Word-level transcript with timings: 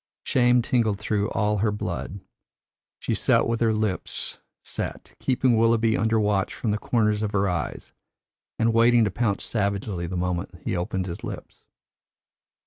Shame 0.23 0.63
tingled 0.63 0.97
through 0.97 1.29
all 1.29 1.57
her 1.59 1.71
blood; 1.71 2.21
she 2.97 3.13
sat 3.13 3.47
with 3.47 3.61
her 3.61 3.71
lips 3.71 4.39
set, 4.63 5.13
keeping 5.19 5.55
Willoughby 5.55 5.95
under 5.95 6.19
watch 6.19 6.55
from 6.55 6.71
the 6.71 6.79
corners 6.79 7.21
of 7.21 7.33
her 7.33 7.47
eyes, 7.47 7.93
and 8.57 8.73
waiting 8.73 9.03
to 9.03 9.11
pounce 9.11 9.43
savagely 9.43 10.07
the 10.07 10.17
moment 10.17 10.55
he 10.65 10.75
opened 10.75 11.05
his 11.05 11.23
lips. 11.23 11.65